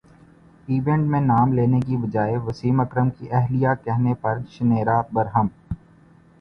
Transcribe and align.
event 0.67 1.05
میں 1.09 1.19
نام 1.21 1.53
لینے 1.53 1.79
کے 1.81 1.97
بجائے 1.97 2.37
وسیم 2.45 2.79
اکرم 2.81 3.09
کی 3.09 3.31
اہلیہ 3.31 3.73
کہنے 3.83 4.13
پر 4.21 4.39
شنیرا 4.51 5.01
برہم 5.13 5.47